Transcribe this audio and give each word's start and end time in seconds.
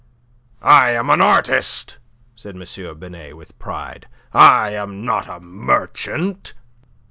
"I 0.63 0.89
am 0.95 1.11
an 1.11 1.21
artist," 1.21 1.99
said 2.33 2.55
M. 2.55 2.97
Binet, 2.97 3.37
with 3.37 3.59
pride. 3.59 4.07
"I 4.33 4.71
am 4.71 5.05
not 5.05 5.27
a 5.29 5.39
merchant." 5.39 6.55